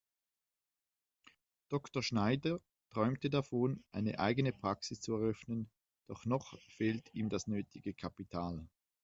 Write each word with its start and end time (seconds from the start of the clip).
Dr. 1.69 2.01
Schneider 2.01 2.59
träumt 2.89 3.19
davon, 3.31 3.83
eine 3.91 4.17
eigene 4.17 4.51
Praxis 4.51 4.99
zu 4.99 5.13
eröffnen, 5.13 5.69
doch 6.07 6.25
noch 6.25 6.57
fehlt 6.61 7.13
ihm 7.13 7.29
das 7.29 7.45
nötige 7.45 7.93
Kapital. 7.93 8.67